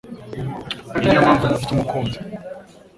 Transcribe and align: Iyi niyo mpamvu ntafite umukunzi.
Iyi 0.95 1.01
niyo 1.03 1.19
mpamvu 1.25 1.43
ntafite 1.45 1.71
umukunzi. 1.73 2.17